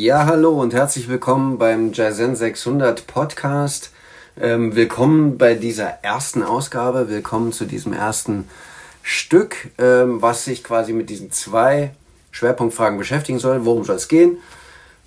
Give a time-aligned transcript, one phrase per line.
[0.00, 3.90] Ja, hallo und herzlich willkommen beim Jaizen 600 Podcast.
[4.40, 8.48] Ähm, willkommen bei dieser ersten Ausgabe, willkommen zu diesem ersten
[9.02, 11.90] Stück, ähm, was sich quasi mit diesen zwei
[12.30, 13.64] Schwerpunktfragen beschäftigen soll.
[13.64, 14.38] Worum soll es gehen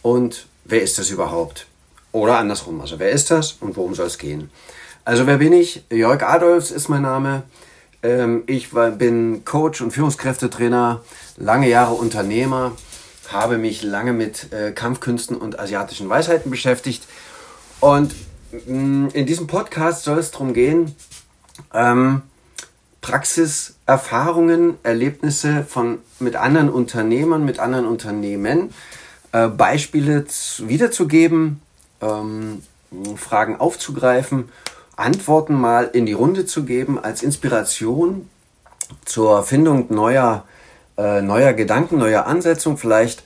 [0.00, 1.66] und wer ist das überhaupt?
[2.12, 4.50] Oder andersrum, also wer ist das und worum soll es gehen?
[5.04, 5.84] Also wer bin ich?
[5.90, 7.42] Jörg Adolfs ist mein Name.
[8.02, 11.02] Ähm, ich bin Coach und Führungskräftetrainer,
[11.36, 12.72] lange Jahre Unternehmer,
[13.32, 17.04] habe mich lange mit äh, Kampfkünsten und asiatischen Weisheiten beschäftigt.
[17.80, 18.14] Und
[18.66, 20.94] mh, mm, in diesem Podcast soll es darum gehen,
[21.72, 22.22] ähm,
[23.00, 28.74] Praxiserfahrungen, Erlebnisse von, mit anderen Unternehmern, mit anderen Unternehmen,
[29.32, 30.24] äh, Beispiele
[30.58, 31.60] wiederzugeben,
[32.00, 32.62] ähm,
[33.16, 34.48] Fragen aufzugreifen,
[34.96, 38.28] Antworten mal in die Runde zu geben als Inspiration
[39.04, 40.57] zur Findung neuer, äh,
[41.02, 43.22] neuer Gedanken, neuer Ansetzungen, vielleicht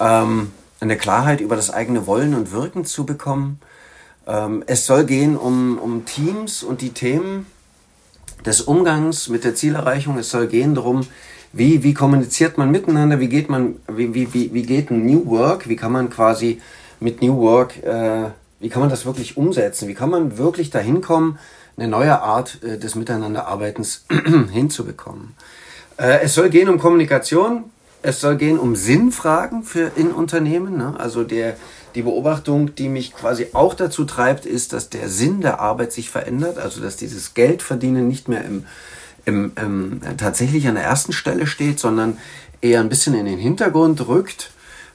[0.00, 3.60] ähm, eine Klarheit über das eigene Wollen und Wirken zu bekommen.
[4.26, 7.46] Ähm, es soll gehen um, um Teams und die Themen
[8.44, 10.18] des Umgangs mit der Zielerreichung.
[10.18, 11.06] Es soll gehen darum,
[11.52, 15.26] wie, wie kommuniziert man miteinander, wie geht man, wie, wie, wie, wie geht ein New
[15.26, 16.60] Work, wie kann man quasi
[17.00, 19.88] mit New Work, äh, wie kann man das wirklich umsetzen?
[19.88, 21.38] Wie kann man wirklich dahin kommen,
[21.76, 24.04] eine neue Art äh, des Miteinanderarbeitens
[24.52, 25.34] hinzubekommen?
[26.00, 27.64] Äh, es soll gehen um Kommunikation,
[28.02, 30.78] es soll gehen um Sinnfragen für in Unternehmen.
[30.78, 30.94] Ne?
[30.98, 31.56] Also der,
[31.94, 36.08] die Beobachtung, die mich quasi auch dazu treibt, ist, dass der Sinn der Arbeit sich
[36.08, 38.64] verändert, also dass dieses Geldverdienen nicht mehr im,
[39.26, 42.16] im, im, tatsächlich an der ersten Stelle steht, sondern
[42.62, 44.50] eher ein bisschen in den Hintergrund rückt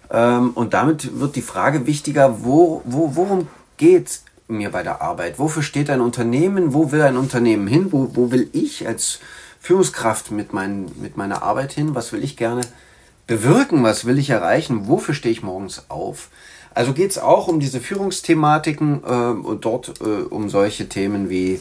[0.10, 3.48] ähm, und damit wird die Frage wichtiger, wo, wo, worum
[3.78, 5.40] geht mir bei der Arbeit?
[5.40, 6.74] Wofür steht ein Unternehmen?
[6.74, 7.92] Wo will ein Unternehmen hin?
[7.92, 9.20] Wo, wo will ich als
[9.66, 11.96] Führungskraft mit, mein, mit meiner Arbeit hin?
[11.96, 12.62] Was will ich gerne
[13.26, 13.82] bewirken?
[13.82, 14.88] Was will ich erreichen?
[14.88, 16.30] Wofür stehe ich morgens auf?
[16.76, 21.60] Also geht es auch um diese Führungsthematiken äh, und dort äh, um solche Themen wie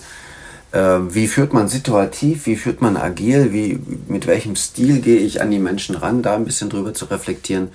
[0.73, 3.79] äh, wie führt man situativ, wie führt man agil, wie,
[4.09, 7.69] mit welchem Stil gehe ich an die Menschen ran, da ein bisschen drüber zu reflektieren.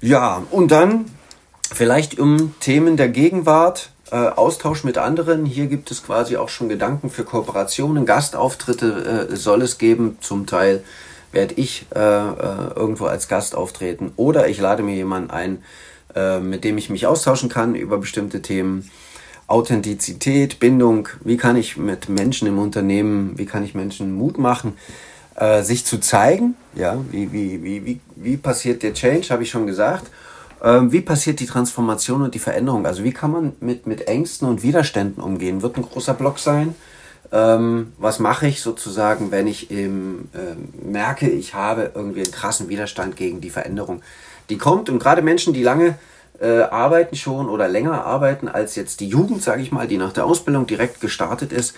[0.00, 1.04] Ja, und dann
[1.72, 5.44] vielleicht um Themen der Gegenwart, äh, Austausch mit anderen.
[5.44, 10.18] Hier gibt es quasi auch schon Gedanken für Kooperationen, Gastauftritte äh, soll es geben.
[10.20, 10.82] Zum Teil
[11.32, 15.62] werde ich äh, äh, irgendwo als Gast auftreten oder ich lade mir jemanden ein,
[16.14, 18.90] äh, mit dem ich mich austauschen kann über bestimmte Themen.
[19.46, 24.76] Authentizität, Bindung, wie kann ich mit Menschen im Unternehmen, wie kann ich Menschen Mut machen,
[25.62, 26.54] sich zu zeigen.
[26.74, 30.04] Ja, wie, wie, wie, wie, wie passiert der Change, habe ich schon gesagt.
[30.62, 32.86] Ähm, wie passiert die Transformation und die Veränderung?
[32.86, 35.62] Also wie kann man mit, mit Ängsten und Widerständen umgehen?
[35.62, 36.74] Wird ein großer Block sein.
[37.30, 40.28] Ähm, was mache ich sozusagen, wenn ich ähm,
[40.82, 44.02] merke, ich habe irgendwie einen krassen Widerstand gegen die Veränderung,
[44.48, 44.88] die kommt.
[44.88, 45.98] Und gerade Menschen, die lange
[46.40, 50.12] äh, arbeiten schon oder länger arbeiten als jetzt die Jugend, sage ich mal, die nach
[50.12, 51.74] der Ausbildung direkt gestartet ist,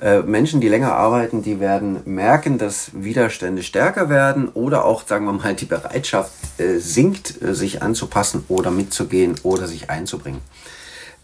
[0.00, 5.24] äh, Menschen, die länger arbeiten, die werden merken, dass Widerstände stärker werden oder auch, sagen
[5.24, 10.40] wir mal, die Bereitschaft äh, sinkt, äh, sich anzupassen oder mitzugehen oder sich einzubringen.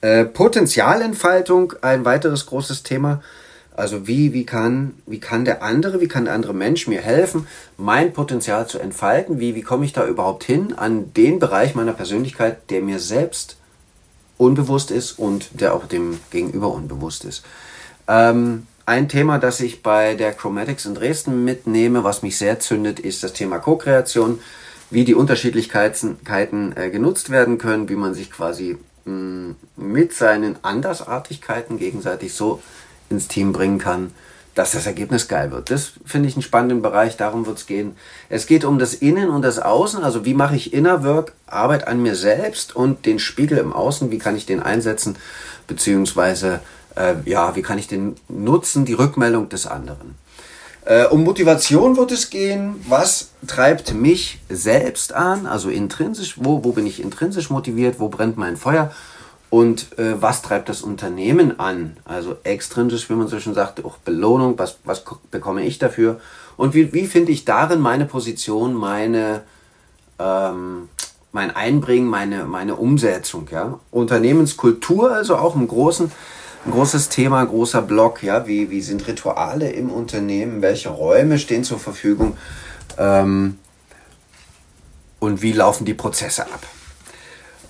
[0.00, 3.22] Äh, Potenzialentfaltung, ein weiteres großes Thema.
[3.74, 7.48] Also wie, wie, kann, wie kann der andere, wie kann der andere Mensch mir helfen,
[7.76, 9.40] mein Potenzial zu entfalten?
[9.40, 13.56] Wie, wie komme ich da überhaupt hin an den Bereich meiner Persönlichkeit, der mir selbst
[14.38, 17.44] unbewusst ist und der auch dem Gegenüber unbewusst ist?
[18.06, 23.00] Ähm, ein Thema, das ich bei der Chromatics in Dresden mitnehme, was mich sehr zündet,
[23.00, 24.38] ist das Thema Co-Kreation,
[24.90, 30.62] wie die Unterschiedlichkeiten äh, genutzt werden können, wie man sich quasi mh, mm, mit seinen
[30.62, 32.62] Andersartigkeiten gegenseitig so
[33.10, 34.12] ins Team bringen kann,
[34.54, 35.70] dass das Ergebnis geil wird.
[35.70, 37.96] Das finde ich einen spannenden Bereich, darum wird es gehen.
[38.28, 41.88] Es geht um das Innen und das Außen, also wie mache ich Inner Work, Arbeit
[41.88, 45.16] an mir selbst und den Spiegel im Außen, wie kann ich den einsetzen,
[45.66, 46.60] beziehungsweise
[46.96, 50.14] äh, ja, wie kann ich den nutzen, die Rückmeldung des anderen.
[50.84, 52.76] Äh, um Motivation wird es gehen.
[52.88, 55.46] Was treibt mich selbst an?
[55.46, 57.98] Also intrinsisch, wo, wo bin ich intrinsisch motiviert?
[57.98, 58.92] Wo brennt mein Feuer?
[59.54, 61.96] Und äh, was treibt das Unternehmen an?
[62.04, 66.18] Also extrinsisch, wie man so schon sagt, auch Belohnung, was, was bekomme ich dafür?
[66.56, 69.42] Und wie, wie finde ich darin meine Position, meine,
[70.18, 70.88] ähm,
[71.30, 73.46] mein Einbringen, meine, meine Umsetzung?
[73.52, 73.78] Ja?
[73.92, 76.10] Unternehmenskultur, also auch im Großen
[76.66, 81.62] ein großes Thema, großer Block, ja, wie, wie sind Rituale im Unternehmen, welche Räume stehen
[81.62, 82.36] zur Verfügung
[82.98, 83.58] ähm,
[85.20, 86.66] und wie laufen die Prozesse ab.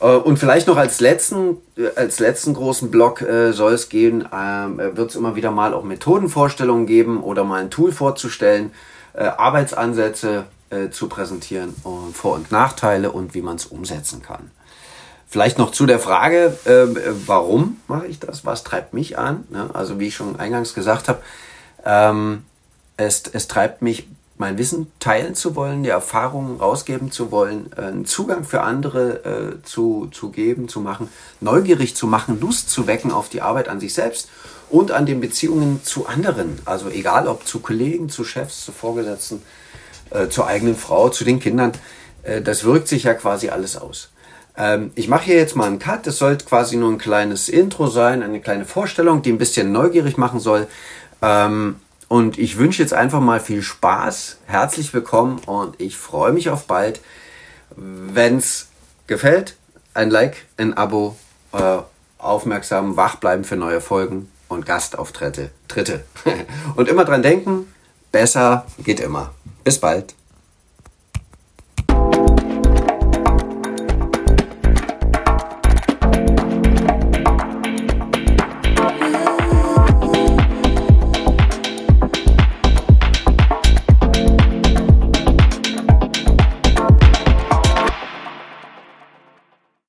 [0.04, 4.22] Äh, und vielleicht noch als letzten, äh, als letzten großen Block äh, soll es gehen,
[4.22, 8.70] äh, wird es immer wieder mal auch Methodenvorstellungen geben oder mal ein Tool vorzustellen,
[9.14, 14.50] äh, Arbeitsansätze äh, zu präsentieren und Vor- und Nachteile und wie man es umsetzen kann.
[15.26, 16.86] Vielleicht noch zu der Frage, äh,
[17.26, 18.44] warum mache ich das?
[18.44, 19.44] Was treibt mich an?
[19.52, 21.20] Ja, also wie ich schon eingangs gesagt habe,
[21.84, 22.44] ähm,
[22.96, 28.04] es, es treibt mich, mein Wissen teilen zu wollen, die Erfahrungen rausgeben zu wollen, einen
[28.04, 31.08] Zugang für andere äh, zu, zu geben, zu machen,
[31.40, 34.28] neugierig zu machen, Lust zu wecken auf die Arbeit an sich selbst
[34.70, 36.58] und an den Beziehungen zu anderen.
[36.64, 39.40] Also egal ob zu Kollegen, zu Chefs, zu Vorgesetzten,
[40.10, 41.72] äh, zur eigenen Frau, zu den Kindern.
[42.25, 44.10] Äh, das wirkt sich ja quasi alles aus.
[44.56, 46.06] Ähm, ich mache hier jetzt mal einen Cut.
[46.06, 50.16] Das sollte quasi nur ein kleines Intro sein, eine kleine Vorstellung, die ein bisschen neugierig
[50.16, 50.66] machen soll.
[51.22, 51.76] Ähm,
[52.14, 54.37] und ich wünsche jetzt einfach mal viel Spaß.
[54.46, 57.00] Herzlich willkommen und ich freue mich auf bald.
[57.75, 58.69] Wenn es
[59.08, 59.56] gefällt,
[59.94, 61.16] ein Like, ein Abo,
[61.52, 61.78] äh,
[62.19, 65.50] aufmerksam, wach bleiben für neue Folgen und Gastauftritte.
[65.66, 66.05] Dritte.
[66.76, 67.66] und immer dran denken,
[68.12, 69.34] besser geht immer.
[69.64, 70.14] Bis bald.